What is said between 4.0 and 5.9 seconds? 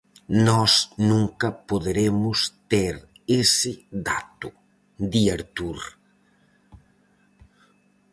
dato", di Artur.